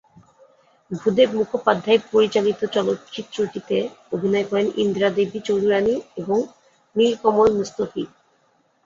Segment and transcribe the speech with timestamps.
[0.91, 3.77] ভূদেব মুখোপাধ্যায় পরিচালিত চলচ্চিত্রটিতে
[4.11, 6.37] অভিনয় করেন ইন্দিরা দেবী চৌধুরানী এবং
[6.95, 8.03] নীলকমল মুস্তোফী।